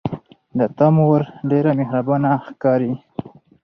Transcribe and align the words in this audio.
د 0.57 0.59
تا 0.77 0.87
مور 0.97 1.21
ډیره 1.49 1.71
مهربانه 1.79 2.29
ښکاري 2.45 2.93